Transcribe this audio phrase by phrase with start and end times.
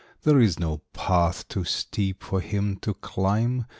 [0.23, 3.67] There is no path too steep for him to climb.